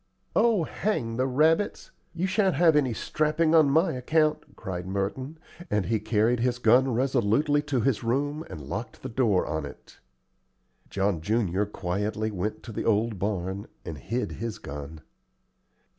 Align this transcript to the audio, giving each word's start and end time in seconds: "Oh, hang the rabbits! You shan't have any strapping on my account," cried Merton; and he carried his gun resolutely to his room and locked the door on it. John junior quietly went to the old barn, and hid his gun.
"Oh, 0.35 0.63
hang 0.63 1.17
the 1.17 1.27
rabbits! 1.27 1.91
You 2.15 2.25
shan't 2.25 2.55
have 2.55 2.75
any 2.75 2.91
strapping 2.91 3.53
on 3.53 3.69
my 3.69 3.91
account," 3.93 4.55
cried 4.55 4.87
Merton; 4.87 5.37
and 5.69 5.85
he 5.85 5.99
carried 5.99 6.39
his 6.39 6.57
gun 6.57 6.91
resolutely 6.91 7.61
to 7.61 7.81
his 7.81 8.03
room 8.03 8.43
and 8.49 8.61
locked 8.61 9.03
the 9.03 9.09
door 9.09 9.45
on 9.45 9.63
it. 9.63 9.99
John 10.89 11.21
junior 11.21 11.67
quietly 11.67 12.31
went 12.31 12.63
to 12.63 12.71
the 12.71 12.83
old 12.83 13.19
barn, 13.19 13.67
and 13.85 13.95
hid 13.99 14.31
his 14.31 14.57
gun. 14.57 15.01